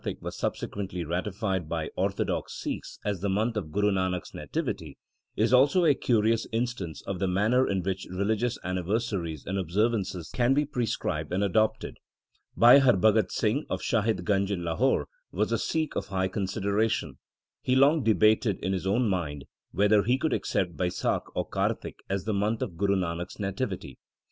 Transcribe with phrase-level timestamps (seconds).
[0.03, 0.57] INTRODUCTION Ixxxv How the month of Kartik was
[0.95, 4.97] subsequently ratified by orthodox Sikhs as the month of Guru Nanak s nativity
[5.35, 10.55] is also a curious instance of the manner in which religious anniversaries and observances can
[10.55, 11.97] be prescribed and adopted.
[12.57, 17.19] Bhai Harbhagat Singh, of Shahid Ganj in Lahore, was a Sikh of high consideration.
[17.61, 22.25] He long debated in his own mind whether he would accept Baisakh or Kartik as
[22.25, 23.99] the month of Guru Nanak s nativity.